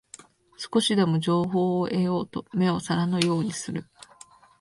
[0.57, 3.85] 少しでも情報を得ようと目を皿のようにする